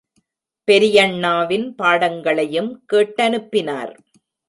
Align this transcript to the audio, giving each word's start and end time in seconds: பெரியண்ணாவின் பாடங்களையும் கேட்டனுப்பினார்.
பெரியண்ணாவின் 0.67 1.67
பாடங்களையும் 1.75 2.71
கேட்டனுப்பினார். 2.93 3.93